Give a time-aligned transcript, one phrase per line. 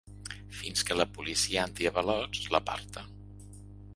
[0.59, 3.07] Fins que la policia antiavalots l’aparta.